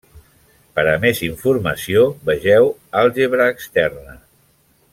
Per 0.77 0.85
a 0.93 0.95
més 1.03 1.19
informació 1.27 2.07
vegeu 2.31 2.71
àlgebra 3.03 3.51
externa. 3.57 4.17